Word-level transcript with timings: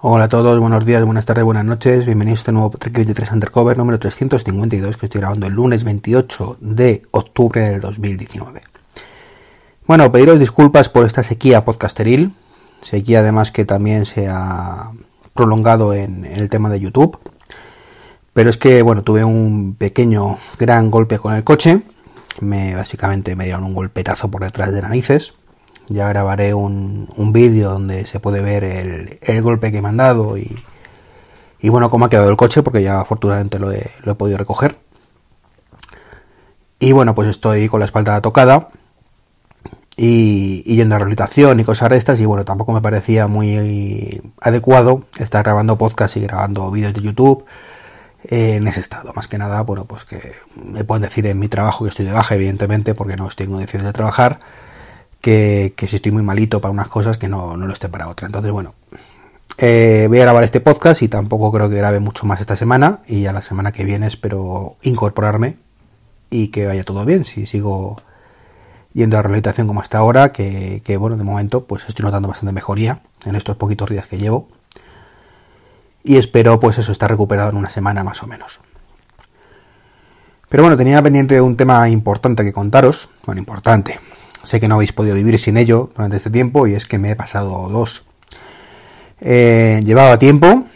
Hola 0.00 0.26
a 0.26 0.28
todos, 0.28 0.60
buenos 0.60 0.86
días, 0.86 1.04
buenas 1.04 1.26
tardes, 1.26 1.42
buenas 1.42 1.64
noches. 1.64 2.06
Bienvenidos 2.06 2.38
a 2.38 2.42
este 2.42 2.52
nuevo 2.52 2.70
Trek 2.70 2.94
23 2.94 3.32
Undercover 3.32 3.76
número 3.76 3.98
352 3.98 4.96
que 4.96 5.06
estoy 5.06 5.20
grabando 5.20 5.48
el 5.48 5.54
lunes 5.54 5.82
28 5.82 6.58
de 6.60 7.02
octubre 7.10 7.68
del 7.68 7.80
2019. 7.80 8.60
Bueno, 9.88 10.12
pediros 10.12 10.38
disculpas 10.38 10.88
por 10.88 11.04
esta 11.04 11.24
sequía 11.24 11.64
podcasteril, 11.64 12.32
sequía 12.80 13.18
además 13.18 13.50
que 13.50 13.64
también 13.64 14.06
se 14.06 14.28
ha 14.28 14.92
prolongado 15.34 15.92
en, 15.92 16.24
el 16.24 16.48
tema 16.48 16.68
de 16.70 16.78
YouTube. 16.78 17.18
Pero 18.32 18.50
es 18.50 18.56
que, 18.56 18.82
bueno, 18.82 19.02
tuve 19.02 19.24
un 19.24 19.74
pequeño, 19.74 20.38
gran 20.60 20.92
golpe 20.92 21.18
con 21.18 21.34
el 21.34 21.42
coche. 21.42 21.82
Me, 22.38 22.76
básicamente 22.76 23.34
me 23.34 23.46
dieron 23.46 23.64
un 23.64 23.74
golpetazo 23.74 24.30
por 24.30 24.44
detrás 24.44 24.72
de 24.72 24.80
narices 24.80 25.34
ya 25.88 26.08
grabaré 26.08 26.54
un, 26.54 27.08
un 27.16 27.32
vídeo 27.32 27.70
donde 27.70 28.06
se 28.06 28.20
puede 28.20 28.42
ver 28.42 28.64
el, 28.64 29.42
golpe 29.42 29.72
que 29.72 29.82
me 29.82 29.88
han 29.88 29.96
dado 29.96 30.36
y, 30.36 30.56
y, 31.60 31.68
bueno, 31.68 31.90
cómo 31.90 32.04
ha 32.04 32.10
quedado 32.10 32.30
el 32.30 32.36
coche, 32.36 32.62
porque 32.62 32.82
ya 32.82 33.00
afortunadamente 33.00 33.58
lo 33.58 33.72
he, 33.72 33.90
lo 34.02 34.12
he 34.12 34.14
podido 34.14 34.38
recoger. 34.38 34.78
Y 36.78 36.92
bueno, 36.92 37.14
pues 37.14 37.28
estoy 37.28 37.68
con 37.68 37.80
la 37.80 37.86
espalda 37.86 38.20
tocada 38.20 38.68
y, 39.96 40.62
yendo 40.62 40.94
a 40.94 40.98
rehabilitación 40.98 41.58
y 41.60 41.64
cosas 41.64 41.90
de 41.90 41.96
estas. 41.96 42.20
Y 42.20 42.24
bueno, 42.24 42.44
tampoco 42.44 42.72
me 42.72 42.80
parecía 42.80 43.26
muy 43.26 44.22
adecuado 44.40 45.04
estar 45.18 45.42
grabando 45.44 45.76
podcast 45.76 46.16
y 46.16 46.20
grabando 46.20 46.70
vídeos 46.70 46.94
de 46.94 47.02
YouTube 47.02 47.44
en 48.24 48.68
ese 48.68 48.80
estado. 48.80 49.12
Más 49.14 49.26
que 49.26 49.38
nada, 49.38 49.60
bueno, 49.62 49.86
pues 49.86 50.04
que 50.04 50.34
me 50.54 50.84
pueden 50.84 51.02
decir 51.02 51.26
en 51.26 51.38
mi 51.38 51.48
trabajo 51.48 51.84
que 51.84 51.90
estoy 51.90 52.06
de 52.06 52.12
baja, 52.12 52.36
evidentemente, 52.36 52.94
porque 52.94 53.16
no 53.16 53.26
estoy 53.26 53.46
en 53.46 53.52
condiciones 53.52 53.86
de 53.86 53.92
trabajar 53.92 54.38
que, 55.28 55.86
si 55.86 55.96
estoy 55.96 56.12
muy 56.12 56.22
malito 56.22 56.60
para 56.60 56.72
unas 56.72 56.88
cosas 56.88 57.18
que 57.18 57.28
no, 57.28 57.56
lo 57.56 57.72
esté 57.72 57.88
para 57.88 58.08
otra. 58.08 58.26
Entonces, 58.26 58.50
bueno, 58.50 58.74
eh, 59.58 60.06
voy 60.08 60.18
a 60.18 60.22
grabar 60.22 60.44
este 60.44 60.60
podcast 60.60 61.02
y 61.02 61.08
tampoco 61.08 61.52
creo 61.52 61.68
que 61.68 61.76
grabe 61.76 62.00
mucho 62.00 62.24
más 62.26 62.40
esta 62.40 62.56
semana 62.56 63.00
y 63.06 63.22
ya 63.22 63.32
la 63.32 63.42
semana 63.42 63.72
que 63.72 63.84
viene 63.84 64.06
espero 64.06 64.76
incorporarme 64.82 65.56
y 66.30 66.48
que 66.48 66.66
vaya 66.66 66.84
todo 66.84 67.04
bien. 67.04 67.24
Si 67.24 67.46
sigo 67.46 68.00
yendo 68.94 69.16
a 69.16 69.18
la 69.18 69.22
rehabilitación 69.24 69.66
como 69.66 69.82
hasta 69.82 69.98
ahora, 69.98 70.32
que, 70.32 70.80
que 70.84 70.96
bueno, 70.96 71.16
de 71.16 71.24
momento 71.24 71.64
pues 71.64 71.84
estoy 71.86 72.04
notando 72.04 72.28
bastante 72.28 72.52
mejoría 72.52 73.00
en 73.26 73.34
estos 73.34 73.56
poquitos 73.56 73.90
días 73.90 74.06
que 74.06 74.18
llevo. 74.18 74.48
Y 76.04 76.16
espero 76.16 76.58
pues 76.58 76.78
eso, 76.78 76.92
estar 76.92 77.10
recuperado 77.10 77.50
en 77.50 77.56
una 77.56 77.70
semana 77.70 78.02
más 78.02 78.22
o 78.22 78.26
menos. 78.26 78.60
Pero 80.48 80.62
bueno, 80.62 80.78
tenía 80.78 81.02
pendiente 81.02 81.38
un 81.38 81.56
tema 81.56 81.86
importante 81.90 82.42
que 82.44 82.52
contaros. 82.54 83.10
Bueno, 83.26 83.40
importante. 83.40 84.00
Sé 84.42 84.60
que 84.60 84.68
no 84.68 84.76
habéis 84.76 84.92
podido 84.92 85.14
vivir 85.14 85.38
sin 85.38 85.56
ello 85.56 85.90
durante 85.94 86.16
este 86.16 86.30
tiempo 86.30 86.66
y 86.66 86.74
es 86.74 86.86
que 86.86 86.98
me 86.98 87.10
he 87.10 87.16
pasado 87.16 87.68
dos. 87.68 88.04
Eh, 89.20 89.80
llevaba 89.84 90.18
tiempo, 90.18 90.66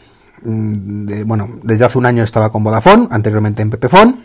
mm, 0.43 1.25
bueno, 1.25 1.61
desde 1.63 1.85
hace 1.85 1.99
un 1.99 2.07
año 2.07 2.25
estaba 2.25 2.51
con 2.51 2.65
Vodafone, 2.65 3.09
anteriormente 3.11 3.63
en 3.63 3.71
Pepefone, 3.71 4.17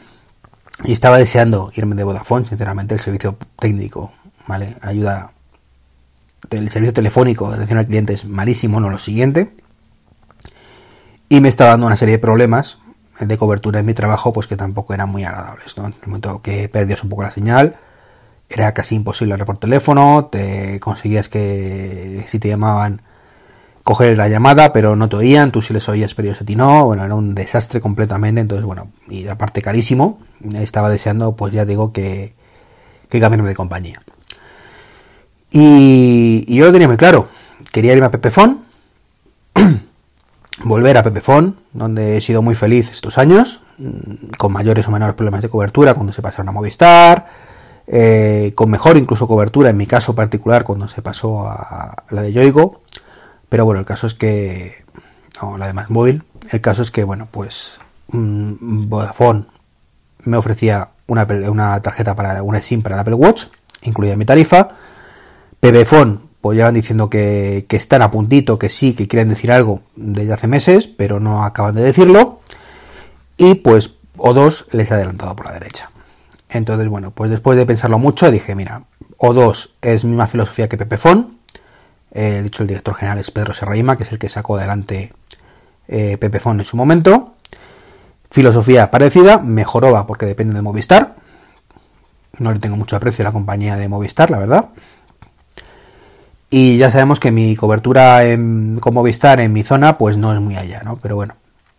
y 0.83 0.91
estaba 0.91 1.17
deseando 1.17 1.71
irme 1.75 1.95
de 1.95 2.03
Vodafone, 2.03 2.47
sinceramente, 2.47 2.95
el 2.95 2.99
servicio 2.99 3.37
técnico, 3.59 4.11
¿vale? 4.47 4.77
Ayuda, 4.81 5.31
el 6.49 6.69
servicio 6.69 6.93
telefónico 6.93 7.49
de 7.49 7.55
atención 7.55 7.79
al 7.79 7.87
cliente 7.87 8.13
es 8.13 8.25
malísimo, 8.25 8.79
no 8.79 8.89
lo 8.89 8.97
siguiente, 8.97 9.51
y 11.29 11.39
me 11.41 11.49
estaba 11.49 11.71
dando 11.71 11.87
una 11.87 11.97
serie 11.97 12.15
de 12.15 12.19
problemas 12.19 12.79
de 13.19 13.37
cobertura 13.37 13.79
en 13.79 13.85
mi 13.85 13.93
trabajo, 13.93 14.31
pues 14.33 14.47
que 14.47 14.55
tampoco 14.55 14.93
eran 14.93 15.09
muy 15.09 15.23
agradables, 15.23 15.77
¿no? 15.77 15.87
En 15.87 15.95
el 16.01 16.07
momento 16.07 16.41
que 16.41 16.69
perdías 16.69 17.03
un 17.03 17.09
poco 17.09 17.23
la 17.23 17.31
señal, 17.31 17.77
era 18.49 18.73
casi 18.73 18.95
imposible 18.95 19.33
hablar 19.33 19.45
por 19.45 19.57
teléfono, 19.57 20.29
te 20.31 20.79
conseguías 20.79 21.29
que 21.29 22.25
si 22.27 22.39
te 22.39 22.47
llamaban 22.47 23.01
coger 23.83 24.17
la 24.17 24.27
llamada, 24.27 24.73
pero 24.73 24.97
no 24.97 25.07
te 25.07 25.15
oían, 25.15 25.51
tú 25.51 25.61
sí 25.61 25.73
les 25.73 25.87
oías, 25.87 26.13
pero 26.13 26.27
ellos 26.27 26.41
a 26.41 26.45
ti 26.45 26.57
no, 26.57 26.85
bueno, 26.85 27.05
era 27.05 27.15
un 27.15 27.33
desastre 27.33 27.79
completamente, 27.79 28.41
entonces 28.41 28.65
bueno, 28.65 28.89
y 29.07 29.27
aparte 29.29 29.61
carísimo, 29.61 30.19
estaba 30.55 30.89
deseando, 30.89 31.37
pues 31.37 31.53
ya 31.53 31.63
digo 31.63 31.93
que, 31.93 32.33
que 33.09 33.19
cambiarme 33.21 33.47
de 33.47 33.55
compañía. 33.55 34.01
Y, 35.51 36.53
yo 36.53 36.65
lo 36.65 36.73
tenía 36.73 36.89
muy 36.89 36.97
claro, 36.97 37.29
quería 37.71 37.93
irme 37.93 38.07
a 38.07 38.11
Pepefon, 38.11 38.59
volver 40.65 40.97
a 40.97 41.03
Pepefon, 41.03 41.55
donde 41.71 42.17
he 42.17 42.21
sido 42.21 42.41
muy 42.41 42.55
feliz 42.55 42.91
estos 42.91 43.17
años, 43.17 43.61
con 44.37 44.51
mayores 44.51 44.85
o 44.87 44.91
menores 44.91 45.15
problemas 45.15 45.41
de 45.41 45.49
cobertura, 45.49 45.93
cuando 45.93 46.11
se 46.11 46.21
pasaron 46.21 46.49
a 46.49 46.51
Movistar, 46.51 47.27
eh, 47.87 48.51
con 48.53 48.69
mejor 48.69 48.97
incluso 48.97 49.27
cobertura 49.27 49.69
en 49.69 49.77
mi 49.77 49.87
caso 49.87 50.13
particular 50.13 50.65
cuando 50.65 50.89
se 50.89 51.01
pasó 51.01 51.47
a 51.47 52.03
la 52.09 52.21
de 52.21 52.33
Yoigo, 52.33 52.81
pero 53.49 53.65
bueno, 53.65 53.79
el 53.79 53.85
caso 53.85 54.07
es 54.07 54.13
que, 54.13 54.83
no, 55.41 55.57
la 55.57 55.67
de 55.67 55.73
más 55.73 55.89
móvil, 55.89 56.23
el 56.51 56.61
caso 56.61 56.81
es 56.81 56.91
que, 56.91 57.03
bueno, 57.03 57.27
pues 57.31 57.79
mm, 58.09 58.89
Vodafone 58.89 59.45
me 60.23 60.37
ofrecía 60.37 60.89
una, 61.07 61.25
una 61.49 61.81
tarjeta 61.81 62.15
para 62.15 62.43
una 62.43 62.61
SIM 62.61 62.81
para 62.81 62.95
el 62.95 63.01
Apple 63.01 63.15
Watch, 63.15 63.45
incluida 63.83 64.13
en 64.13 64.19
mi 64.19 64.25
tarifa, 64.25 64.69
PBFone, 65.61 66.19
pues 66.41 66.57
ya 66.57 66.65
van 66.65 66.73
diciendo 66.73 67.09
que, 67.09 67.65
que 67.69 67.77
están 67.77 68.01
a 68.01 68.11
puntito, 68.11 68.59
que 68.59 68.69
sí, 68.69 68.93
que 68.93 69.07
quieren 69.07 69.29
decir 69.29 69.51
algo 69.51 69.81
desde 69.95 70.33
hace 70.33 70.47
meses, 70.47 70.87
pero 70.87 71.19
no 71.21 71.45
acaban 71.45 71.75
de 71.75 71.83
decirlo, 71.83 72.41
y 73.37 73.55
pues 73.55 73.95
O2 74.17 74.65
les 74.71 74.91
ha 74.91 74.95
adelantado 74.95 75.35
por 75.35 75.45
la 75.45 75.53
derecha. 75.53 75.89
Entonces, 76.49 76.87
bueno, 76.87 77.11
pues 77.11 77.29
después 77.29 77.57
de 77.57 77.65
pensarlo 77.65 77.99
mucho, 77.99 78.31
dije, 78.31 78.55
mira, 78.55 78.83
O2 79.17 79.71
es 79.81 80.05
misma 80.05 80.27
filosofía 80.27 80.69
que 80.69 80.77
Pepefon. 80.77 81.37
Eh, 82.11 82.41
dicho 82.43 82.63
el 82.63 82.67
director 82.67 82.95
general 82.95 83.19
es 83.19 83.31
Pedro 83.31 83.53
Serraima, 83.53 83.97
que 83.97 84.03
es 84.03 84.11
el 84.11 84.19
que 84.19 84.29
sacó 84.29 84.57
adelante 84.57 85.13
eh, 85.87 86.17
Pepefon 86.17 86.59
en 86.59 86.65
su 86.65 86.77
momento. 86.77 87.33
Filosofía 88.31 88.91
parecida, 88.91 89.39
mejoró 89.39 89.91
va 89.91 90.07
porque 90.07 90.25
depende 90.25 90.55
de 90.55 90.61
Movistar. 90.61 91.15
No 92.39 92.53
le 92.53 92.59
tengo 92.59 92.77
mucho 92.77 92.95
aprecio 92.95 93.23
a 93.23 93.27
la 93.27 93.31
compañía 93.31 93.75
de 93.75 93.87
Movistar, 93.89 94.31
la 94.31 94.39
verdad. 94.39 94.65
Y 96.49 96.77
ya 96.77 96.91
sabemos 96.91 97.19
que 97.19 97.31
mi 97.31 97.55
cobertura 97.57 98.21
con 98.79 98.93
Movistar 98.93 99.41
en 99.41 99.51
mi 99.51 99.63
zona, 99.63 99.97
pues 99.97 100.17
no 100.17 100.33
es 100.33 100.39
muy 100.39 100.55
allá, 100.55 100.81
¿no? 100.83 100.97
Pero 100.97 101.15
bueno, 101.15 101.35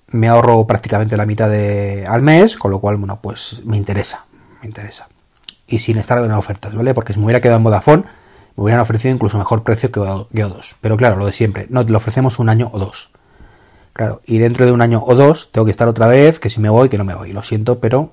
me 0.08 0.28
ahorro 0.28 0.66
prácticamente 0.66 1.16
la 1.16 1.24
mitad 1.26 1.48
de, 1.48 2.04
al 2.06 2.22
mes, 2.22 2.56
con 2.56 2.70
lo 2.70 2.80
cual, 2.80 2.96
bueno, 2.96 3.18
pues 3.22 3.62
me 3.64 3.76
interesa 3.78 4.27
me 4.60 4.66
interesa. 4.66 5.08
Y 5.66 5.80
sin 5.80 5.98
estar 5.98 6.22
en 6.24 6.32
ofertas, 6.32 6.74
¿vale? 6.74 6.94
Porque 6.94 7.12
si 7.12 7.18
me 7.18 7.26
hubiera 7.26 7.40
quedado 7.40 7.58
en 7.58 7.64
Vodafone, 7.64 8.04
me 8.56 8.64
hubieran 8.64 8.80
ofrecido 8.80 9.14
incluso 9.14 9.38
mejor 9.38 9.62
precio 9.62 9.92
que 9.92 10.00
O2. 10.00 10.76
Pero 10.80 10.96
claro, 10.96 11.16
lo 11.16 11.26
de 11.26 11.32
siempre, 11.32 11.66
no, 11.70 11.84
te 11.84 11.92
lo 11.92 11.98
ofrecemos 11.98 12.38
un 12.38 12.48
año 12.48 12.70
o 12.72 12.78
dos. 12.78 13.10
Claro, 13.92 14.20
y 14.26 14.38
dentro 14.38 14.64
de 14.64 14.72
un 14.72 14.80
año 14.80 15.02
o 15.04 15.14
dos 15.14 15.50
tengo 15.52 15.64
que 15.64 15.70
estar 15.70 15.88
otra 15.88 16.06
vez, 16.06 16.38
que 16.38 16.50
si 16.50 16.60
me 16.60 16.68
voy, 16.68 16.88
que 16.88 16.98
no 16.98 17.04
me 17.04 17.14
voy. 17.14 17.32
Lo 17.32 17.42
siento, 17.42 17.78
pero 17.80 18.12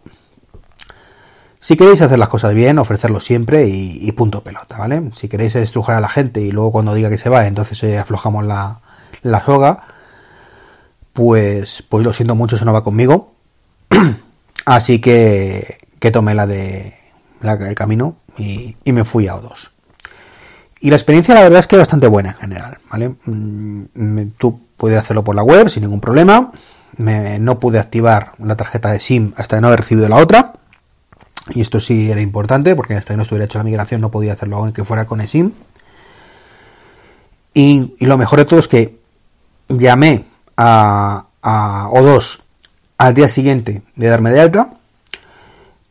si 1.60 1.78
queréis 1.78 2.02
hacer 2.02 2.20
las 2.20 2.30
cosas 2.30 2.54
bien, 2.54 2.78
ofrecerlo 2.78 3.20
siempre 3.20 3.68
y, 3.68 4.12
punto 4.12 4.42
pelota, 4.42 4.78
¿vale? 4.78 5.10
Si 5.16 5.28
queréis 5.28 5.56
estrujar 5.56 5.96
a 5.96 6.00
la 6.00 6.10
gente 6.10 6.42
y 6.42 6.52
luego 6.52 6.72
cuando 6.72 6.94
diga 6.94 7.10
que 7.10 7.18
se 7.18 7.30
va, 7.30 7.48
entonces 7.48 7.82
eh, 7.84 7.98
aflojamos 7.98 8.46
la, 8.46 8.82
la 9.24 9.44
soga, 9.44 9.84
pues, 11.14 11.84
pues 11.90 12.04
lo 12.04 12.14
siento 12.14 12.36
mucho, 12.36 12.56
eso 12.56 12.66
no 12.66 12.74
va 12.74 12.84
conmigo. 12.84 13.34
Así 14.66 15.00
que 15.00 15.78
que 16.06 16.12
tomé 16.12 16.36
la 16.36 16.46
de 16.46 16.94
el 17.42 17.74
camino 17.74 18.18
y, 18.38 18.76
me 18.86 19.04
fui 19.04 19.28
a 19.28 19.38
O2. 19.38 19.72
Y 20.80 20.92
la 20.92 20.98
experiencia 20.98 21.34
la 21.34 21.42
verdad 21.42 21.62
es 21.62 21.66
que 21.66 21.78
bastante 21.78 22.06
buena 22.06 22.30
en 22.30 22.36
general, 22.36 22.78
¿vale? 22.92 23.16
Mm, 23.26 24.28
tú 24.38 24.60
puedes 24.78 25.00
hacerlo 25.00 25.24
por 25.24 25.34
la 25.34 25.42
web 25.42 25.68
sin 25.70 25.82
ningún 25.82 26.02
problema. 26.02 26.52
no 26.98 27.60
pude 27.60 27.80
activar 27.80 28.34
la 28.38 28.56
tarjeta 28.56 28.92
de 28.92 29.00
SIM 29.00 29.34
hasta 29.36 29.60
no 29.60 29.66
haber 29.66 29.80
recibido 29.80 30.08
la 30.08 30.18
otra. 30.18 30.54
Y 31.50 31.62
esto 31.62 31.80
sí 31.80 32.12
era 32.12 32.22
importante 32.22 32.76
porque 32.76 32.94
hasta 32.94 33.14
que 33.14 33.18
no 33.18 33.24
estuviera 33.24 33.46
hecho 33.46 33.58
la 33.58 33.64
migración 33.64 34.00
no 34.00 34.12
podía 34.12 34.34
hacerlo 34.34 34.58
aunque 34.58 34.84
fuera 34.84 35.06
con 35.06 35.22
eSIM. 35.22 35.54
Y, 37.56 37.96
y 37.98 38.06
lo 38.06 38.20
mejor 38.20 38.38
de 38.38 38.46
todo 38.46 38.60
es 38.60 38.68
que 38.68 39.00
llamé 39.70 40.26
a, 40.56 41.26
a 41.42 41.90
O2 41.90 42.42
al 43.00 43.16
día 43.16 43.28
siguiente 43.28 43.82
de 43.96 44.08
darme 44.08 44.30
de 44.30 44.42
alta 44.42 44.70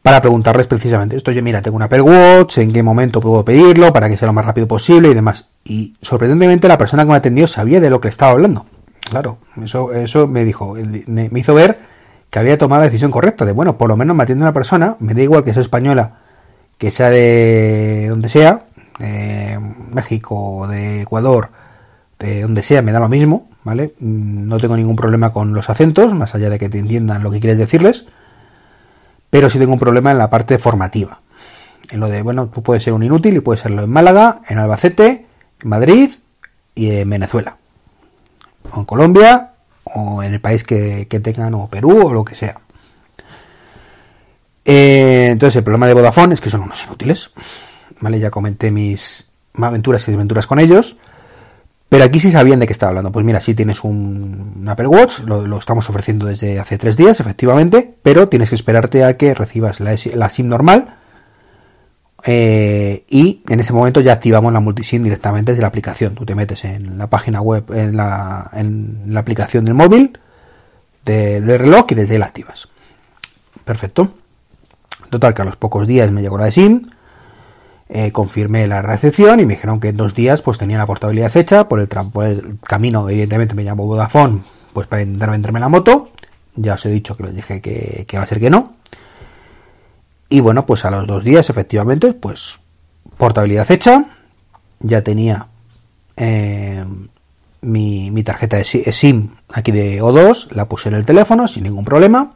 para 0.05 0.21
preguntarles 0.21 0.67
precisamente 0.67 1.17
esto. 1.17 1.33
Yo, 1.33 1.43
mira, 1.43 1.62
tengo 1.62 1.79
un 1.79 1.83
Apple 1.83 2.03
Watch, 2.03 2.59
en 2.59 2.75
qué 2.75 2.83
momento 2.83 3.23
puedo 3.23 3.43
pedirlo 3.43 3.91
para 3.91 4.11
que 4.11 4.19
sea 4.19 4.27
lo 4.27 4.35
más 4.35 4.45
rápido 4.45 4.69
posible 4.69 5.09
y 5.09 5.15
demás. 5.15 5.49
Y 5.65 5.95
sorprendentemente 6.03 6.69
la 6.69 6.77
persona 6.77 7.05
que 7.05 7.11
me 7.11 7.17
atendió 7.17 7.49
sabía 7.49 7.81
de 7.81 7.89
lo 7.89 8.03
que 8.03 8.09
estaba 8.09 8.33
hablando. 8.33 8.67
Claro, 9.09 9.39
eso, 9.62 9.95
eso 9.95 10.27
me 10.27 10.45
dijo, 10.45 10.77
me, 11.06 11.31
hizo 11.35 11.55
ver 11.55 11.79
que 12.29 12.39
había 12.39 12.59
tomado 12.59 12.83
la 12.83 12.89
decisión 12.89 13.11
correcta, 13.11 13.47
de 13.47 13.53
bueno, 13.53 13.79
por 13.79 13.89
lo 13.89 13.97
menos 13.97 14.15
me 14.15 14.25
atiende 14.25 14.43
una 14.43 14.53
persona, 14.53 14.97
me 14.99 15.15
da 15.15 15.23
igual 15.23 15.43
que 15.43 15.55
sea 15.55 15.62
española, 15.62 16.19
que 16.77 16.91
sea 16.91 17.09
de 17.09 18.09
donde 18.11 18.29
sea, 18.29 18.65
de 18.99 19.59
México, 19.91 20.69
de 20.69 21.01
Ecuador, 21.01 21.49
de 22.19 22.43
donde 22.43 22.62
sea, 22.62 22.83
me 22.83 22.93
da 22.93 23.01
lo 23.01 23.09
mismo, 23.09 23.49
¿vale? 23.65 23.95
No 24.01 24.59
tengo 24.59 24.77
ningún 24.77 24.97
problema 24.97 25.33
con 25.33 25.55
los 25.55 25.71
acentos, 25.71 26.12
más 26.12 26.35
allá 26.35 26.51
de 26.51 26.59
que 26.59 26.69
te 26.69 26.79
entiendan 26.79 27.23
lo 27.23 27.31
que 27.31 27.41
quieres 27.41 27.56
decirles 27.56 28.05
pero 29.35 29.51
sí 29.51 29.59
tengo 29.59 29.73
un 29.73 29.81
problema 29.81 30.13
en 30.13 30.19
la 30.19 30.31
parte 30.31 30.59
formativa. 30.59 31.19
En 31.91 31.99
lo 31.99 32.07
de, 32.07 32.23
bueno, 32.23 32.47
tú 32.47 32.63
puedes 32.63 32.85
ser 32.85 32.93
un 32.93 33.03
inútil 33.03 33.37
y 33.37 33.41
puedes 33.41 33.63
serlo 33.63 33.83
en 33.83 33.91
Málaga, 33.91 34.43
en 34.49 34.59
Albacete, 34.59 35.27
en 35.61 35.69
Madrid 35.69 36.13
y 36.73 36.91
en 36.93 37.11
Venezuela. 37.11 37.57
o 38.71 38.79
en 38.79 38.85
Colombia, 38.85 39.55
o 39.83 40.23
en 40.23 40.35
el 40.35 40.41
país 40.41 40.63
que, 40.63 41.09
tengan, 41.21 41.53
o 41.55 41.67
Perú, 41.67 42.07
o 42.07 42.13
lo 42.13 42.25
que 42.25 42.37
sea. 42.37 42.61
Eh, 44.65 45.31
entonces, 45.33 45.57
el 45.57 45.65
problema 45.65 45.89
de 45.89 45.95
Vodafone 45.95 46.35
es 46.35 46.41
que 46.41 46.51
son 46.51 46.63
unos 46.63 46.85
inútiles. 46.85 47.33
¿Vale? 47.99 48.21
Ya 48.21 48.31
comenté 48.31 48.71
mis 48.71 49.29
aventuras 49.55 50.07
y 50.07 50.13
desventuras 50.13 50.47
con 50.47 50.61
ellos. 50.61 50.95
Pero 51.94 52.06
aquí 52.06 52.19
sí 52.19 52.32
sabían 52.32 52.58
de 52.58 52.67
qué 52.67 52.73
estaba 52.73 52.91
hablando. 52.91 53.12
Pues 53.12 53.25
mira, 53.25 53.41
si 53.41 53.55
tienes 53.55 53.85
un, 53.85 54.67
Apple 54.67 54.88
Watch, 54.88 55.20
lo, 55.20 55.56
estamos 55.56 55.88
ofreciendo 55.88 56.26
desde 56.26 56.58
hace 56.58 56.76
tres 56.76 56.96
días, 56.96 57.20
efectivamente, 57.20 57.94
pero 58.02 58.29
tienes 58.29 58.49
que 58.49 58.56
esperarte 58.56 59.05
a 59.05 59.17
que 59.17 59.32
recibas 59.32 59.79
la, 59.79 59.96
SIM 60.29 60.49
normal. 60.49 60.96
Eh, 62.25 63.05
y 63.08 63.44
en 63.49 63.61
ese 63.61 63.73
momento 63.73 64.00
ya 64.00 64.14
activamos 64.14 64.52
la 64.52 64.58
multisim 64.58 65.05
directamente 65.05 65.52
desde 65.52 65.62
la 65.62 65.69
aplicación. 65.69 66.17
Tú 66.17 66.26
te 66.26 66.35
metes 66.35 66.64
en 66.64 66.99
la 66.99 67.08
página 67.08 67.41
web, 67.41 67.64
en 67.73 67.96
la, 67.96 68.50
en 68.55 69.05
la 69.06 69.20
aplicación 69.20 69.64
del 69.64 69.75
móvil, 69.75 70.19
del 71.05 71.46
reloj 71.46 71.87
y 71.91 71.94
desde 71.94 72.14
ahí 72.14 72.19
la 72.19 72.26
activas. 72.26 72.67
Perfecto. 73.64 74.14
Total, 75.11 75.32
que 75.32 75.43
a 75.43 75.44
los 75.44 75.55
pocos 75.55 75.87
días 75.87 76.11
me 76.11 76.23
llegó 76.23 76.38
la 76.38 76.50
SIM 76.50 76.88
eh, 77.89 78.13
confirmé 78.13 78.67
la 78.67 78.81
recepción 78.81 79.41
y 79.41 79.47
me 79.47 79.55
dijeron 79.55 79.79
que 79.79 79.89
en 79.89 79.97
dos 79.97 80.15
días 80.15 80.41
pues 80.41 80.57
tenía 80.57 80.79
la 80.79 80.87
portabilidad 80.87 81.37
hecha 81.37 81.69
por 81.69 81.81
el, 81.81 81.89
por 81.89 82.25
el 82.25 82.59
camino. 82.61 83.09
Evidentemente 83.09 83.55
me 83.55 83.65
llamó 83.65 83.87
Vodafone 83.87 84.41
pues 84.73 84.87
para 84.87 85.03
intentar 85.03 85.31
venderme 85.31 85.61
la 85.61 85.69
moto. 85.69 86.11
Ya 86.57 86.75
os 86.75 86.87
he 86.87 86.91
dicho 86.91 87.17
que 87.17 87.25
les 87.25 87.35
dije 87.35 87.61
que, 87.61 88.07
va 88.17 88.23
a 88.23 88.27
ser 88.27 88.41
que 88.41 88.51
no. 88.51 88.75
Y 90.31 90.41
bueno 90.41 90.65
pues 90.65 90.85
a 90.85 90.91
los 90.91 91.07
dos 91.07 91.25
días 91.25 91.51
efectivamente 91.51 92.15
pues 92.15 92.59
portabilidad 93.19 93.71
hecha. 93.71 94.07
Ya 94.81 95.03
tenía 95.03 95.49
eh, 96.17 96.85
mi, 97.61 98.11
mi, 98.11 98.23
tarjeta 98.23 98.57
de 98.57 98.65
SIM 98.65 99.31
aquí 99.49 99.73
de 99.73 100.03
O2 100.03 100.51
la 100.53 100.69
puse 100.69 100.89
en 100.89 100.95
el 100.95 101.05
teléfono 101.05 101.49
sin 101.49 101.65
ningún 101.65 101.85
problema. 101.85 102.33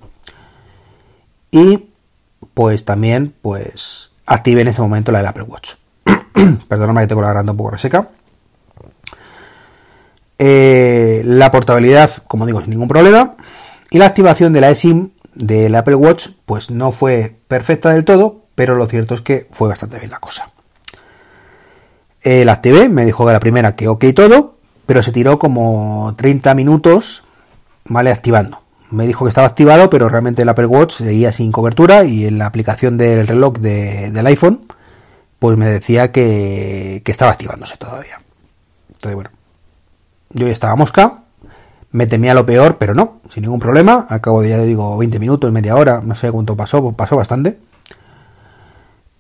Y 1.51 1.87
pues 2.53 2.85
también 2.85 3.35
pues 3.41 4.08
active 4.29 4.61
en 4.61 4.69
ese 4.69 4.81
momento 4.81 5.11
la 5.11 5.19
del 5.19 5.27
Apple 5.27 5.45
Watch. 5.45 5.75
Perdóname 6.69 7.03
que 7.03 7.07
tengo 7.09 7.23
la 7.23 7.29
garganta 7.29 7.53
un 7.53 7.59
poco 7.59 7.71
reseca. 7.71 8.09
Eh, 10.39 11.23
la 11.25 11.51
portabilidad, 11.51 12.11
como 12.29 12.47
digo, 12.47 12.61
sin 12.61 12.71
ningún 12.71 12.89
problema. 12.89 13.35
Y 13.91 13.99
la 13.99 14.07
activación 14.07 14.53
de 14.53 14.61
la 14.61 14.71
eSIM 14.71 15.11
del 15.35 15.75
Apple 15.75 15.95
Watch, 15.95 16.29
pues 16.47 16.71
no 16.71 16.93
fue 16.93 17.37
perfecta 17.49 17.91
del 17.91 18.05
todo, 18.05 18.45
pero 18.55 18.77
lo 18.77 18.87
cierto 18.87 19.15
es 19.15 19.23
que 19.23 19.49
fue 19.51 19.69
bastante 19.69 19.99
bien 19.99 20.11
la 20.11 20.21
cosa. 20.21 20.51
Eh, 22.23 22.45
la 22.45 22.53
activé, 22.53 22.89
me 22.89 23.05
dijo 23.05 23.25
que 23.25 23.33
la 23.33 23.41
primera 23.41 23.75
que 23.75 23.89
ok 23.89 24.05
todo, 24.15 24.57
pero 24.85 25.03
se 25.03 25.13
tiró 25.13 25.39
como 25.39 26.15
30 26.17 26.55
minutos, 26.55 27.25
¿vale? 27.87 28.11
Activando 28.11 28.68
me 28.91 29.07
dijo 29.07 29.25
que 29.25 29.29
estaba 29.29 29.47
activado, 29.47 29.91
pero 29.91 30.09
realmente 30.09 30.43
el 30.43 30.49
Apple 30.49 30.67
Watch 30.67 30.97
seguía 30.97 31.33
sin 31.33 31.53
cobertura 31.53 32.05
y 32.05 32.27
en 32.27 32.39
la 32.39 32.47
aplicación 32.47 32.97
del 32.97 33.27
reloj 33.27 33.59
del 33.59 34.27
iPhone, 34.27 34.67
pues 35.39 35.57
me 35.59 35.69
decía 35.69 36.11
que, 36.11 37.03
estaba 37.05 37.33
activándose 37.33 37.77
todavía. 37.77 38.21
Entonces, 38.89 39.15
bueno, 39.15 39.31
yo 40.31 40.47
ya 40.47 40.53
estaba 40.53 40.77
mosca, 40.77 41.25
me 41.91 42.07
temía 42.07 42.35
lo 42.35 42.47
peor, 42.47 42.77
pero 42.79 42.95
no, 42.95 43.21
sin 43.31 43.43
ningún 43.43 43.61
problema. 43.61 44.07
Al 44.09 44.21
cabo 44.21 44.43
de, 44.43 44.51
ya 44.51 44.61
digo, 44.63 44.97
20 44.97 45.19
minutos, 45.19 45.53
media 45.53 45.77
hora, 45.77 46.01
no 46.03 46.15
sé 46.15 46.31
cuánto 46.33 46.57
pasó, 46.57 46.83
pues 46.83 46.95
pasó 46.95 47.17
bastante. 47.17 47.59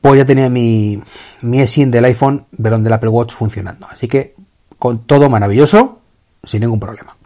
Pues 0.00 0.17
ya 0.17 0.25
tenía 0.25 0.49
mi, 0.49 1.03
mi 1.43 1.61
eSIM 1.61 1.91
del 1.91 2.05
iPhone, 2.05 2.47
perdón, 2.62 2.85
del 2.85 2.93
Apple 2.93 3.11
Watch 3.11 3.35
funcionando. 3.35 3.87
Así 3.91 4.06
que, 4.09 4.35
con 4.79 5.00
todo 5.00 5.29
maravilloso, 5.29 6.00
sin 6.44 6.61
ningún 6.61 6.81
problema. 6.81 7.18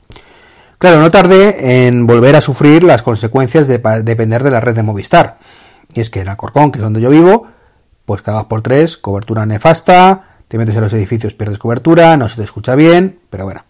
Claro, 0.83 1.01
no 1.01 1.13
tardé 1.13 1.87
en 1.87 2.09
volver 2.09 2.35
a 2.35 2.41
sufrir 2.41 2.83
las 2.83 3.05
consecuencias 3.05 3.69
de 3.69 3.79
depender 4.03 4.43
de 4.43 4.51
la 4.51 4.61
red 4.61 4.75
de 4.75 4.83
Movistar. 4.83 5.39
Y 5.95 6.01
es 6.01 6.11
que 6.11 6.23
en 6.23 6.29
Alcorcón, 6.29 6.73
que 6.73 6.81
es 6.81 6.83
donde 6.83 7.01
yo 7.01 7.09
vivo, 7.09 7.47
pues 8.05 8.21
cada 8.21 8.39
dos 8.39 8.47
por 8.49 8.63
tres, 8.63 8.97
cobertura 8.97 9.47
nefasta, 9.47 10.41
te 10.49 10.59
metes 10.59 10.75
en 10.75 10.81
los 10.81 10.93
edificios, 10.93 11.35
pierdes 11.35 11.59
cobertura, 11.59 12.17
no 12.17 12.29
se 12.29 12.35
te 12.35 12.43
escucha 12.43 12.75
bien, 12.75 13.21
pero 13.31 13.45
bueno. 13.45 13.63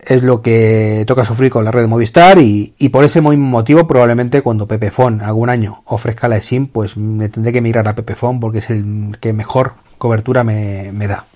Es 0.00 0.24
lo 0.24 0.42
que 0.42 1.04
toca 1.06 1.24
sufrir 1.24 1.52
con 1.52 1.64
la 1.64 1.70
red 1.70 1.82
de 1.82 1.86
Movistar 1.86 2.38
y, 2.40 2.74
por 2.88 3.04
ese 3.04 3.20
motivo 3.20 3.86
probablemente 3.86 4.42
cuando 4.42 4.66
Pepefon 4.66 5.20
algún 5.20 5.48
año 5.48 5.82
ofrezca 5.84 6.26
la 6.26 6.40
SIM, 6.40 6.66
pues 6.66 6.96
me 6.96 7.28
tendré 7.28 7.52
que 7.52 7.60
mirar 7.60 7.86
a 7.86 7.94
Pepefon 7.94 8.40
porque 8.40 8.58
es 8.58 8.68
el 8.70 9.16
que 9.20 9.32
mejor 9.32 9.74
cobertura 9.96 10.42
me 10.42 11.06
da 11.06 11.26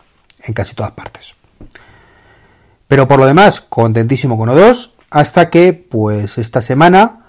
en 0.42 0.52
casi 0.52 0.74
todas 0.74 0.90
partes. 0.94 1.36
Pero 2.90 3.06
por 3.06 3.20
lo 3.20 3.26
demás, 3.26 3.60
contentísimo 3.60 4.36
con 4.36 4.48
O2, 4.48 4.90
hasta 5.10 5.48
que, 5.48 5.72
pues 5.72 6.38
esta 6.38 6.60
semana 6.60 7.20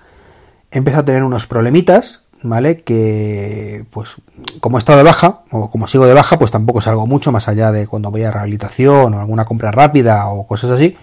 empezó 0.71 1.01
a 1.01 1.05
tener 1.05 1.23
unos 1.23 1.45
problemitas, 1.45 2.23
¿vale? 2.41 2.77
Que, 2.77 3.85
pues, 3.91 4.15
como 4.59 4.77
he 4.77 4.79
estado 4.79 4.97
de 4.97 5.03
baja, 5.03 5.41
o 5.51 5.69
como 5.69 5.87
sigo 5.87 6.07
de 6.07 6.15
baja, 6.15 6.39
pues 6.39 6.49
tampoco 6.49 6.81
salgo 6.81 7.05
mucho 7.05 7.31
más 7.31 7.47
allá 7.47 7.71
de 7.71 7.85
cuando 7.85 8.09
voy 8.09 8.23
a 8.23 8.31
rehabilitación 8.31 9.13
o 9.13 9.19
alguna 9.19 9.45
compra 9.45 9.69
rápida 9.69 10.29
o 10.29 10.47
cosas 10.47 10.71
así. 10.71 10.97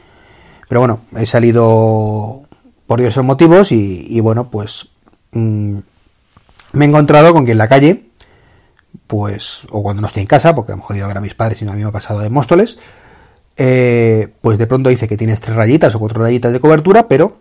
Pero 0.69 0.81
bueno, 0.81 1.03
he 1.17 1.25
salido 1.25 2.43
por 2.89 2.99
diversos 2.99 3.25
motivos 3.25 3.71
y, 3.71 4.19
bueno, 4.19 4.51
pues 4.51 4.89
mm, 5.31 5.79
me 6.73 6.85
he 6.85 6.89
encontrado 6.89 7.33
con 7.33 7.47
que 7.47 7.53
en 7.53 7.59
la 7.59 7.69
calle, 7.69 8.07
pues, 9.07 9.61
o 9.71 9.85
cuando 9.85 10.01
no 10.01 10.09
estoy 10.09 10.23
en 10.23 10.27
casa, 10.27 10.57
porque 10.57 10.73
hemos 10.73 10.85
jodido 10.85 11.05
a 11.05 11.09
ver 11.09 11.19
a 11.19 11.21
mis 11.21 11.37
padres 11.37 11.63
y 11.63 11.65
a 11.65 11.71
mí 11.71 11.81
me 11.81 11.91
ha 11.91 11.93
pasado 11.93 12.19
de 12.19 12.29
Móstoles, 12.29 12.77
eh, 13.59 14.29
pues 14.41 14.57
de 14.57 14.67
pronto 14.67 14.89
dice 14.89 15.09
que 15.09 15.17
tienes 15.17 15.41
tres 15.41 15.57
rayitas 15.57 15.95
o 15.95 15.99
cuatro 15.99 16.23
rayitas 16.23 16.53
de 16.53 16.61
cobertura, 16.61 17.09
pero 17.09 17.39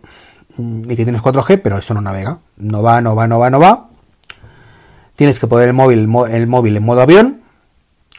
mm, 0.56 0.90
y 0.90 0.96
que 0.96 1.04
tienes 1.04 1.22
4G, 1.22 1.60
pero 1.62 1.78
eso 1.78 1.94
no 1.94 2.00
navega. 2.00 2.40
No 2.56 2.82
va, 2.82 3.00
no 3.00 3.14
va, 3.14 3.28
no 3.28 3.38
va, 3.38 3.50
no 3.50 3.60
va. 3.60 3.88
Tienes 5.16 5.38
que 5.38 5.46
poner 5.46 5.68
el 5.68 5.74
móvil, 5.74 6.08
el 6.30 6.46
móvil 6.46 6.76
en 6.76 6.84
modo 6.84 7.00
avión 7.00 7.42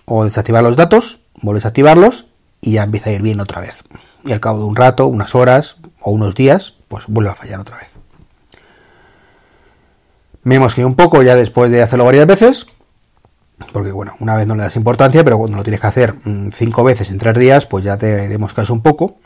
o 0.06 0.24
desactivar 0.24 0.64
los 0.64 0.76
datos, 0.76 1.20
vuelves 1.42 1.66
a 1.66 1.70
activarlos 1.70 2.28
y 2.62 2.72
ya 2.74 2.84
empieza 2.84 3.10
a 3.10 3.14
ir 3.14 3.22
bien 3.22 3.40
otra 3.40 3.62
vez. 3.62 3.84
Y 4.26 4.32
al 4.32 4.40
cabo 4.40 4.60
de 4.60 4.66
un 4.66 4.76
rato, 4.76 5.08
unas 5.08 5.36
horas 5.36 5.78
o 6.02 6.12
unos 6.12 6.36
días, 6.36 6.76
pues 6.88 7.06
vuelve 7.08 7.30
a 7.30 7.36
fallar 7.36 7.60
otra 7.60 7.78
vez. 7.78 7.90
Me 10.44 10.56
ido 10.56 10.88
un 10.88 10.96
poco 10.96 11.22
ya 11.22 11.36
después 11.36 11.70
de 11.70 11.82
hacerlo 11.82 12.06
varias 12.06 12.26
veces, 12.26 12.66
porque 13.74 13.92
bueno, 13.92 14.16
una 14.20 14.36
vez 14.36 14.48
no 14.48 14.56
le 14.56 14.64
das 14.64 14.76
importancia, 14.76 15.24
pero 15.24 15.38
cuando 15.38 15.58
lo 15.58 15.64
tienes 15.64 15.82
que 15.82 15.88
hacer 15.88 16.16
mm, 16.24 16.50
cinco 16.54 16.84
veces 16.84 17.10
en 17.10 17.18
tres 17.18 17.38
días, 17.38 17.66
pues 17.66 17.84
ya 17.84 17.98
te 17.98 18.28
demos 18.28 18.54
caso 18.54 18.74
un 18.74 18.82
poco. 18.82 19.18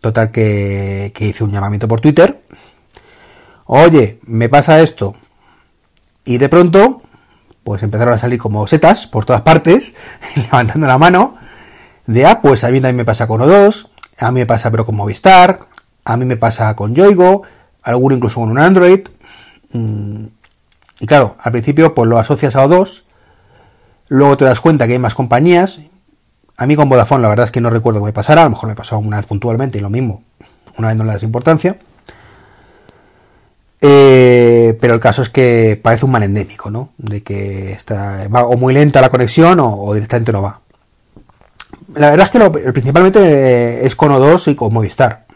Total 0.00 0.30
que, 0.30 1.12
hice 1.18 1.44
un 1.44 1.50
llamamiento 1.50 1.88
por 1.88 2.00
Twitter. 2.00 2.42
Oye, 3.66 4.20
me 4.26 4.48
pasa 4.48 4.80
esto. 4.80 5.14
Y 6.24 6.38
de 6.38 6.48
pronto, 6.48 7.02
pues 7.62 7.82
empezaron 7.82 8.14
a 8.14 8.18
salir 8.18 8.38
como 8.38 8.66
setas 8.66 9.06
por 9.06 9.24
todas 9.24 9.42
partes, 9.42 9.94
levantando 10.36 10.86
la 10.86 10.98
mano. 10.98 11.36
De, 12.06 12.26
ah, 12.26 12.40
pues 12.42 12.64
a 12.64 12.68
mí 12.68 12.80
también 12.80 12.96
me 12.96 13.04
pasa 13.04 13.26
con 13.26 13.40
O2, 13.40 13.88
a 14.18 14.30
mí 14.30 14.40
me 14.40 14.46
pasa 14.46 14.70
pero 14.70 14.84
con 14.84 14.94
Movistar, 14.94 15.66
a 16.04 16.16
mí 16.18 16.26
me 16.26 16.36
pasa 16.36 16.76
con 16.76 16.94
Yoigo, 16.94 17.42
alguno 17.82 18.14
incluso 18.16 18.40
con 18.40 18.50
un 18.50 18.58
Android. 18.58 19.08
Mm, 19.72 20.26
y 21.00 21.06
claro, 21.06 21.36
al 21.40 21.52
principio 21.52 21.94
pues 21.94 22.08
lo 22.08 22.18
asocias 22.18 22.56
a 22.56 22.66
O2 22.66 23.03
Luego 24.08 24.36
te 24.36 24.44
das 24.44 24.60
cuenta 24.60 24.86
que 24.86 24.92
hay 24.92 24.98
más 24.98 25.14
compañías. 25.14 25.80
A 26.56 26.66
mí 26.66 26.76
con 26.76 26.88
Vodafone 26.88 27.22
la 27.22 27.28
verdad 27.28 27.46
es 27.46 27.50
que 27.50 27.60
no 27.60 27.70
recuerdo 27.70 28.00
que 28.00 28.06
me 28.06 28.12
pasara. 28.12 28.42
A 28.42 28.44
lo 28.44 28.50
mejor 28.50 28.68
me 28.68 28.74
pasó 28.74 28.98
una 28.98 29.16
vez 29.16 29.26
puntualmente 29.26 29.78
y 29.78 29.80
lo 29.80 29.90
mismo. 29.90 30.22
Una 30.76 30.88
vez 30.88 30.96
no 30.96 31.04
le 31.04 31.12
das 31.12 31.22
importancia. 31.22 31.76
Eh, 33.80 34.76
pero 34.80 34.94
el 34.94 35.00
caso 35.00 35.22
es 35.22 35.28
que 35.28 35.78
parece 35.82 36.06
un 36.06 36.12
mal 36.12 36.22
endémico, 36.22 36.70
¿no? 36.70 36.90
De 36.96 37.22
que 37.22 37.72
está 37.72 38.28
va 38.28 38.44
o 38.44 38.56
muy 38.56 38.72
lenta 38.72 39.00
la 39.00 39.10
conexión 39.10 39.58
o, 39.60 39.92
directamente 39.92 40.32
no 40.32 40.42
va. 40.42 40.60
La 41.94 42.10
verdad 42.10 42.30
es 42.32 42.32
que 42.32 42.72
principalmente 42.72 43.84
es 43.84 43.94
con 43.94 44.10
O2 44.10 44.52
y 44.52 44.54
con 44.54 44.72
Movistar. 44.72 45.26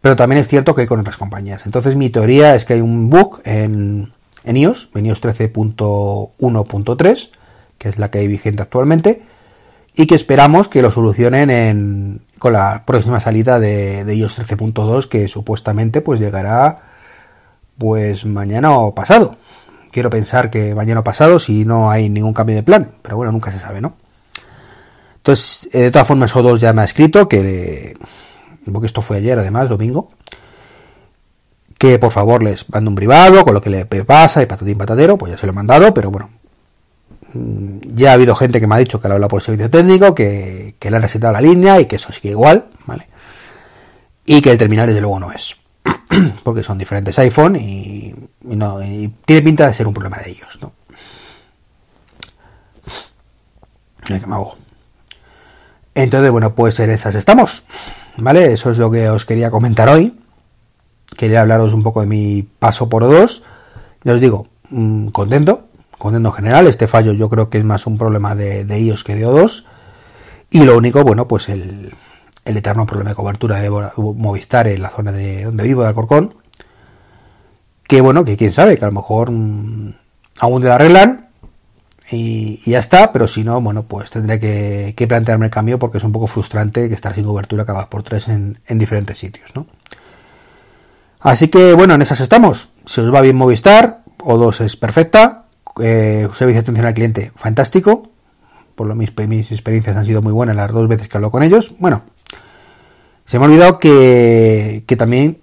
Pero 0.00 0.16
también 0.16 0.40
es 0.40 0.48
cierto 0.48 0.74
que 0.74 0.82
hay 0.82 0.86
con 0.86 1.00
otras 1.00 1.16
compañías. 1.16 1.66
Entonces 1.66 1.96
mi 1.96 2.10
teoría 2.10 2.54
es 2.54 2.64
que 2.64 2.74
hay 2.74 2.80
un 2.80 3.10
bug 3.10 3.40
en, 3.44 4.12
en 4.44 4.56
iOS, 4.56 4.90
en 4.94 5.06
iOS 5.06 5.22
13.1.3 5.22 7.30
que 7.78 7.88
es 7.88 7.98
la 7.98 8.10
que 8.10 8.18
hay 8.18 8.28
vigente 8.28 8.62
actualmente, 8.62 9.22
y 9.94 10.06
que 10.06 10.14
esperamos 10.14 10.68
que 10.68 10.82
lo 10.82 10.90
solucionen 10.90 12.20
con 12.38 12.52
la 12.52 12.84
próxima 12.84 13.18
salida 13.20 13.58
de, 13.58 14.04
iOS 14.14 14.40
13.2 14.40 15.08
que 15.08 15.26
supuestamente 15.26 16.02
pues 16.02 16.20
llegará 16.20 16.82
pues 17.78 18.26
mañana 18.26 18.78
o 18.78 18.94
pasado. 18.94 19.36
Quiero 19.90 20.10
pensar 20.10 20.50
que 20.50 20.74
mañana 20.74 21.00
o 21.00 21.04
pasado 21.04 21.38
si 21.38 21.64
no 21.64 21.90
hay 21.90 22.10
ningún 22.10 22.34
cambio 22.34 22.56
de 22.56 22.62
plan, 22.62 22.92
pero 23.00 23.16
bueno, 23.16 23.32
nunca 23.32 23.50
se 23.50 23.58
sabe, 23.58 23.80
¿no? 23.80 23.94
Entonces, 25.16 25.68
eh, 25.72 25.80
de 25.80 25.90
todas 25.90 26.06
formas, 26.06 26.34
O2 26.36 26.58
ya 26.58 26.72
me 26.72 26.82
ha 26.82 26.84
escrito 26.84 27.28
que, 27.28 27.96
porque 28.70 28.86
esto 28.86 29.02
fue 29.02 29.16
ayer 29.16 29.38
además, 29.38 29.68
domingo, 29.68 30.10
que 31.78 31.98
por 31.98 32.12
favor 32.12 32.42
les 32.42 32.68
mando 32.70 32.90
un 32.90 32.94
privado 32.94 33.44
con 33.44 33.54
lo 33.54 33.60
que 33.60 33.70
le 33.70 33.86
pasa 33.86 34.42
y 34.42 34.46
patatín 34.46 34.78
patatero, 34.78 35.16
pues 35.16 35.32
ya 35.32 35.38
se 35.38 35.46
lo 35.46 35.52
he 35.52 35.54
mandado, 35.56 35.92
pero 35.92 36.10
bueno, 36.10 36.30
ya 37.94 38.10
ha 38.10 38.14
habido 38.14 38.34
gente 38.34 38.60
que 38.60 38.66
me 38.66 38.74
ha 38.74 38.78
dicho 38.78 39.00
que 39.00 39.08
lo 39.08 39.14
habla 39.14 39.28
por 39.28 39.42
servicio 39.42 39.70
técnico, 39.70 40.14
que, 40.14 40.74
le 40.80 40.96
han 40.96 41.02
resetado 41.02 41.32
la 41.32 41.40
línea 41.40 41.80
y 41.80 41.86
que 41.86 41.96
eso 41.96 42.12
sigue 42.12 42.30
igual, 42.30 42.66
¿vale? 42.86 43.06
y 44.26 44.42
que 44.42 44.50
el 44.50 44.58
terminal 44.58 44.88
desde 44.88 45.00
luego 45.00 45.20
no 45.20 45.32
es. 45.32 45.56
Porque 46.42 46.62
son 46.62 46.78
diferentes 46.78 47.18
iPhone 47.18 47.56
y, 47.56 48.14
no, 48.42 48.82
y 48.82 49.12
tiene 49.24 49.42
pinta 49.42 49.68
de 49.68 49.74
ser 49.74 49.86
un 49.86 49.94
problema 49.94 50.18
de 50.18 50.30
ellos, 50.30 50.58
¿no? 50.60 50.72
que 54.04 54.26
me 54.26 54.34
hago. 54.34 54.56
Entonces, 55.94 56.30
bueno, 56.30 56.54
pues 56.54 56.78
en 56.78 56.90
esas 56.90 57.14
estamos. 57.14 57.64
¿Vale? 58.18 58.52
Eso 58.52 58.70
es 58.70 58.78
lo 58.78 58.90
que 58.90 59.08
os 59.08 59.24
quería 59.24 59.50
comentar 59.50 59.88
hoy. 59.88 60.14
Quería 61.16 61.40
hablaros 61.40 61.72
un 61.72 61.82
poco 61.82 62.00
de 62.00 62.06
mi 62.06 62.42
paso 62.42 62.88
por 62.88 63.02
dos. 63.02 63.42
Ya 64.04 64.12
os 64.12 64.20
digo, 64.20 64.46
mm, 64.70 65.08
contento, 65.08 65.65
contento 65.98 66.28
en 66.28 66.34
general. 66.34 66.66
Este 66.66 66.86
fallo 66.86 67.12
yo 67.12 67.28
creo 67.28 67.50
que 67.50 67.58
es 67.58 67.64
más 67.64 67.86
un 67.86 67.98
problema 67.98 68.34
de, 68.34 68.64
de 68.64 68.80
iOS 68.80 69.04
que 69.04 69.14
de 69.14 69.26
O2. 69.26 69.64
Y 70.50 70.64
lo 70.64 70.76
único, 70.76 71.02
bueno, 71.02 71.26
pues 71.26 71.48
el, 71.48 71.92
el 72.46 72.56
eterno 72.56 72.86
problema 72.86 73.10
de 73.10 73.16
cobertura 73.16 73.58
de 73.58 73.68
Movistar 73.70 74.68
en 74.68 74.80
la 74.80 74.90
zona 74.90 75.12
de 75.12 75.44
donde 75.44 75.64
vivo, 75.64 75.82
de 75.82 75.88
Alcorcón. 75.88 76.34
Que 77.86 78.00
bueno, 78.00 78.24
que 78.24 78.36
quién 78.36 78.52
sabe, 78.52 78.78
que 78.78 78.84
a 78.84 78.88
lo 78.88 78.94
mejor 78.94 79.30
mm, 79.30 79.94
aún 80.40 80.62
te 80.62 80.68
lo 80.68 80.74
arreglan 80.74 81.26
y, 82.10 82.70
ya 82.70 82.78
está, 82.78 83.12
pero 83.12 83.26
si 83.26 83.42
no, 83.42 83.60
bueno, 83.60 83.82
pues 83.82 84.10
tendré 84.10 84.38
que, 84.38 85.06
plantearme 85.08 85.46
el 85.46 85.50
cambio 85.50 85.78
porque 85.78 85.98
es 85.98 86.04
un 86.04 86.12
poco 86.12 86.28
frustrante 86.28 86.88
que 86.88 86.94
estar 86.94 87.14
sin 87.14 87.24
cobertura 87.24 87.64
cada 87.64 87.80
dos 87.80 87.88
por 87.88 88.02
tres 88.02 88.28
en, 88.28 88.58
diferentes 88.68 89.18
sitios, 89.18 89.54
¿no? 89.54 89.66
Así 91.20 91.48
que 91.48 91.74
bueno, 91.74 91.94
en 91.94 92.02
esas 92.02 92.20
estamos. 92.20 92.68
Si 92.84 93.00
os 93.00 93.12
va 93.12 93.20
bien 93.20 93.34
Movistar, 93.34 94.02
O2 94.18 94.64
es 94.64 94.76
perfecta, 94.76 95.45
eh, 95.80 96.28
servicio 96.32 96.54
de 96.54 96.58
atención 96.58 96.86
al 96.86 96.94
cliente 96.94 97.32
fantástico, 97.34 98.10
por 98.74 98.86
lo 98.86 98.94
mis, 98.94 99.12
mis 99.28 99.50
experiencias 99.52 99.96
han 99.96 100.04
sido 100.04 100.22
muy 100.22 100.32
buenas 100.32 100.56
las 100.56 100.70
dos 100.70 100.88
veces 100.88 101.08
que 101.08 101.16
hablo 101.16 101.30
con 101.30 101.42
ellos. 101.42 101.74
Bueno, 101.78 102.02
se 103.24 103.38
me 103.38 103.44
ha 103.44 103.48
olvidado 103.48 103.78
que, 103.78 104.84
que 104.86 104.96
también 104.96 105.38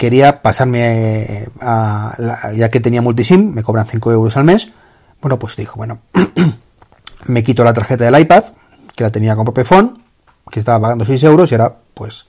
quería 0.00 0.40
pasarme 0.40 1.48
a, 1.60 2.16
ya 2.54 2.70
que 2.70 2.80
tenía 2.80 3.02
multisim, 3.02 3.52
me 3.52 3.62
cobran 3.62 3.86
5 3.86 4.12
euros 4.12 4.36
al 4.36 4.44
mes. 4.44 4.70
Bueno, 5.20 5.38
pues 5.38 5.56
dijo, 5.56 5.76
bueno, 5.76 5.98
me 7.26 7.42
quito 7.44 7.64
la 7.64 7.74
tarjeta 7.74 8.04
del 8.04 8.18
iPad, 8.18 8.44
que 8.96 9.04
la 9.04 9.10
tenía 9.10 9.36
con 9.36 9.44
Popefone, 9.44 9.92
que 10.50 10.58
estaba 10.58 10.80
pagando 10.80 11.04
6 11.04 11.22
euros 11.24 11.52
y 11.52 11.54
ahora 11.54 11.76
pues 11.92 12.26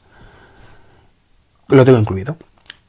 lo 1.70 1.86
tengo 1.86 2.00
incluido. 2.00 2.36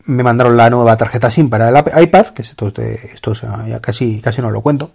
Me 0.05 0.23
mandaron 0.23 0.57
la 0.57 0.69
nueva 0.69 0.97
tarjeta 0.97 1.31
SIM 1.31 1.49
para 1.49 1.69
el 1.69 2.03
iPad, 2.03 2.27
que 2.29 2.43
esto, 2.43 2.67
esto 2.67 3.35
ya 3.69 3.81
casi, 3.81 4.21
casi 4.21 4.43
no 4.43 4.51
lo 4.51 4.61
cuento. 4.61 4.91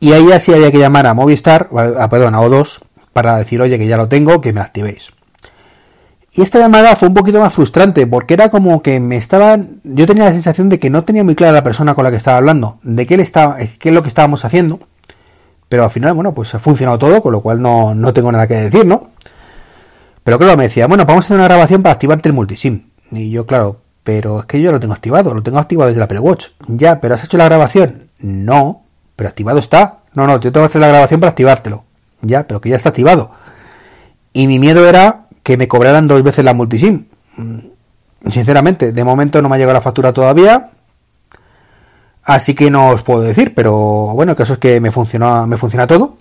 Y 0.00 0.12
ahí 0.12 0.32
así 0.32 0.52
había 0.52 0.70
que 0.70 0.78
llamar 0.78 1.06
a 1.06 1.14
Movistar, 1.14 1.68
a, 1.98 2.08
perdón, 2.10 2.34
a 2.34 2.40
O2, 2.40 2.80
para 3.12 3.38
decir, 3.38 3.60
oye, 3.62 3.78
que 3.78 3.86
ya 3.86 3.96
lo 3.96 4.08
tengo, 4.08 4.40
que 4.40 4.52
me 4.52 4.60
activéis. 4.60 5.10
Y 6.32 6.42
esta 6.42 6.58
llamada 6.58 6.96
fue 6.96 7.08
un 7.08 7.14
poquito 7.14 7.40
más 7.40 7.54
frustrante, 7.54 8.06
porque 8.06 8.34
era 8.34 8.50
como 8.50 8.82
que 8.82 9.00
me 9.00 9.16
estaban. 9.16 9.80
Yo 9.84 10.06
tenía 10.06 10.26
la 10.26 10.32
sensación 10.32 10.68
de 10.68 10.78
que 10.78 10.90
no 10.90 11.02
tenía 11.04 11.24
muy 11.24 11.34
clara 11.34 11.54
la 11.54 11.64
persona 11.64 11.94
con 11.94 12.04
la 12.04 12.10
que 12.10 12.18
estaba 12.18 12.36
hablando, 12.36 12.78
de 12.82 13.06
qué, 13.06 13.14
él 13.14 13.20
estaba, 13.20 13.56
qué 13.56 13.88
es 13.88 13.94
lo 13.94 14.02
que 14.02 14.08
estábamos 14.08 14.44
haciendo. 14.44 14.80
Pero 15.68 15.84
al 15.84 15.90
final, 15.90 16.12
bueno, 16.12 16.34
pues 16.34 16.54
ha 16.54 16.58
funcionado 16.58 16.98
todo, 16.98 17.22
con 17.22 17.32
lo 17.32 17.40
cual 17.40 17.62
no, 17.62 17.94
no 17.94 18.12
tengo 18.12 18.30
nada 18.30 18.46
que 18.46 18.54
decir, 18.54 18.84
¿no? 18.84 19.10
Pero 20.22 20.38
claro, 20.38 20.56
me 20.56 20.64
decía, 20.64 20.86
bueno, 20.86 21.06
vamos 21.06 21.24
a 21.24 21.26
hacer 21.26 21.36
una 21.36 21.44
grabación 21.44 21.82
para 21.82 21.94
activarte 21.94 22.28
el 22.28 22.34
multisim. 22.34 22.85
Y 23.10 23.30
yo, 23.30 23.46
claro, 23.46 23.80
pero 24.02 24.40
es 24.40 24.46
que 24.46 24.60
yo 24.60 24.72
lo 24.72 24.80
tengo 24.80 24.94
activado, 24.94 25.34
lo 25.34 25.42
tengo 25.42 25.58
activado 25.58 25.88
desde 25.88 25.98
la 25.98 26.04
Apple 26.04 26.20
Watch. 26.20 26.46
Ya, 26.68 27.00
pero 27.00 27.14
¿has 27.14 27.24
hecho 27.24 27.36
la 27.36 27.46
grabación? 27.46 28.08
No, 28.18 28.84
pero 29.16 29.28
activado 29.28 29.58
está. 29.58 29.98
No, 30.14 30.26
no, 30.26 30.40
yo 30.40 30.52
tengo 30.52 30.66
que 30.66 30.70
hacer 30.70 30.80
la 30.80 30.88
grabación 30.88 31.20
para 31.20 31.30
activártelo. 31.30 31.84
Ya, 32.22 32.46
pero 32.46 32.60
que 32.60 32.70
ya 32.70 32.76
está 32.76 32.90
activado. 32.90 33.32
Y 34.32 34.46
mi 34.46 34.58
miedo 34.58 34.88
era 34.88 35.26
que 35.42 35.56
me 35.56 35.68
cobraran 35.68 36.08
dos 36.08 36.22
veces 36.22 36.44
la 36.44 36.54
multisim. 36.54 37.06
Mm, 37.36 38.30
sinceramente, 38.30 38.92
de 38.92 39.04
momento 39.04 39.42
no 39.42 39.48
me 39.48 39.56
ha 39.56 39.58
llegado 39.58 39.74
la 39.74 39.80
factura 39.80 40.12
todavía. 40.12 40.70
Así 42.22 42.54
que 42.54 42.70
no 42.70 42.90
os 42.90 43.02
puedo 43.02 43.20
decir, 43.20 43.54
pero 43.54 44.12
bueno, 44.14 44.32
el 44.32 44.36
caso 44.36 44.54
es 44.54 44.58
que 44.58 44.80
me 44.80 44.90
funciona, 44.90 45.46
me 45.46 45.56
funciona 45.56 45.86
todo. 45.86 46.18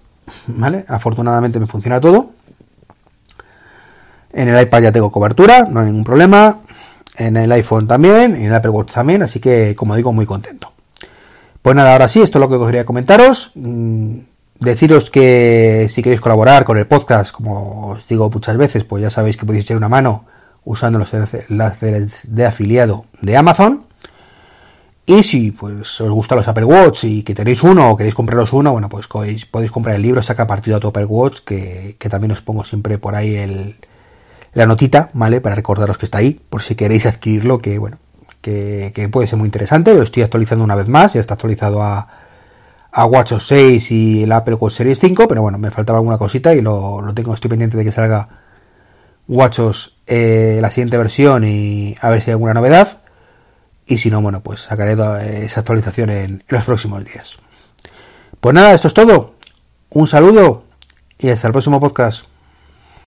¿Vale? 0.48 0.86
Afortunadamente 0.88 1.60
me 1.60 1.68
funciona 1.68 2.00
todo. 2.00 2.32
En 4.34 4.50
el 4.50 4.62
iPad 4.62 4.82
ya 4.82 4.92
tengo 4.92 5.12
cobertura, 5.12 5.68
no 5.70 5.80
hay 5.80 5.86
ningún 5.86 6.04
problema. 6.04 6.58
En 7.18 7.38
el 7.38 7.52
iPhone 7.52 7.88
también, 7.88 8.36
en 8.36 8.46
el 8.46 8.54
Apple 8.54 8.72
Watch 8.72 8.94
también, 8.94 9.24
así 9.24 9.40
que 9.40 9.76
como 9.76 9.96
digo, 9.96 10.12
muy 10.12 10.26
contento. 10.26 10.72
Pues 11.62 11.76
nada, 11.76 11.94
ahora 11.94 12.10
sí, 12.10 12.22
esto 12.22 12.38
es 12.38 12.42
lo 12.42 12.50
que 12.50 12.56
os 12.56 12.66
quería 12.66 12.86
comentaros. 12.86 13.52
Mm, 13.56 14.20
Deciros 14.60 15.10
que 15.10 15.90
si 15.92 16.02
queréis 16.02 16.22
colaborar 16.22 16.64
con 16.64 16.78
el 16.78 16.88
podcast, 16.88 17.32
como 17.34 17.90
os 17.90 18.08
digo 18.08 18.30
muchas 18.30 18.56
veces, 18.56 18.86
pues 18.86 19.04
ya 19.04 19.10
sabéis 19.10 19.36
que 19.36 19.46
podéis 19.46 19.66
echar 19.66 19.76
una 19.76 19.90
mano 19.90 20.26
usando 20.64 20.98
los 20.98 21.14
enlaces 21.14 22.34
de 22.34 22.46
afiliado 22.46 23.06
de 23.22 23.36
Amazon. 23.36 23.84
Y 25.06 25.24
si 25.24 25.52
pues 25.52 26.00
os 26.00 26.10
gustan 26.10 26.38
los 26.38 26.48
Apple 26.48 26.64
Watch 26.64 27.04
y 27.04 27.22
que 27.24 27.36
tenéis 27.36 27.64
uno 27.64 27.92
o 27.92 27.98
queréis 27.98 28.16
compraros 28.16 28.54
uno, 28.54 28.72
bueno, 28.72 28.88
pues 28.88 29.08
podéis, 29.08 29.46
podéis 29.46 29.72
comprar 29.72 29.98
el 29.98 30.02
libro 30.02 30.24
Saca 30.24 30.48
partido 30.48 30.78
a 30.78 30.80
tu 30.80 30.88
Apple 30.88 31.06
Watch, 31.06 31.42
que, 31.42 31.98
también 32.10 32.32
os 32.32 32.42
pongo 32.42 32.64
siempre 32.64 32.98
por 32.98 33.14
ahí 33.14 33.36
el, 33.36 33.76
la 34.56 34.66
notita, 34.66 35.10
¿vale? 35.14 35.42
Para 35.42 35.54
recordaros 35.54 35.98
que 35.98 36.06
está 36.06 36.20
ahí, 36.20 36.40
por 36.50 36.64
si 36.64 36.76
queréis 36.76 37.06
adquirirlo, 37.06 37.60
que 37.60 37.78
bueno, 37.78 37.98
que, 38.42 39.10
puede 39.12 39.28
ser 39.28 39.38
muy 39.38 39.48
interesante. 39.48 39.94
Lo 39.94 40.02
estoy 40.02 40.24
actualizando 40.24 40.64
una 40.64 40.76
vez 40.76 40.88
más, 40.88 41.14
ya 41.14 41.20
está 41.20 41.34
actualizado 41.34 41.84
a, 41.84 42.08
a 42.92 43.06
WatchOS 43.06 43.48
6 43.48 43.92
y 43.92 44.24
el 44.24 44.32
Apple 44.32 44.56
Watch 44.56 44.76
Series 44.76 45.00
5, 45.00 45.28
pero 45.28 45.42
bueno, 45.42 45.58
me 45.58 45.72
faltaba 45.72 46.00
alguna 46.00 46.18
cosita 46.18 46.56
y 46.56 46.62
lo, 46.62 47.04
tengo, 47.14 47.34
estoy 47.34 47.50
pendiente 47.50 47.76
de 47.76 47.84
que 47.84 47.92
salga 47.92 48.30
WatchOS 49.28 49.98
eh, 50.08 50.60
la 50.62 50.70
siguiente 50.70 50.98
versión 50.98 51.44
y 51.44 51.96
a 52.00 52.10
ver 52.10 52.22
si 52.22 52.32
hay 52.32 52.34
alguna 52.34 52.54
novedad. 52.54 53.00
Y 53.86 53.98
si 53.98 54.10
no, 54.10 54.22
bueno, 54.22 54.40
pues 54.40 54.62
sacaré 54.62 54.94
esa 55.44 55.60
actualización 55.60 56.10
en, 56.10 56.44
los 56.48 56.64
próximos 56.64 57.04
días. 57.04 57.38
Pues 58.40 58.56
nada, 58.56 58.74
esto 58.74 58.88
es 58.88 58.94
todo. 58.94 59.36
Un 59.90 60.08
saludo 60.08 60.64
y 61.20 61.30
hasta 61.30 61.48
el 61.48 61.52
próximo 61.52 61.80
podcast. 61.82 62.26